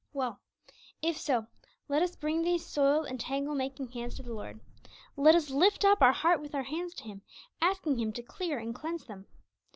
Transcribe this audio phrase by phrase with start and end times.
[0.13, 0.41] Well,
[1.03, 1.45] if so,
[1.87, 4.59] let us bring these soiled and tangle making hands to the Lord,
[5.15, 7.21] 'Let us lift up our heart with our hands' to Him,
[7.61, 9.27] asking Him to clear and cleanse them.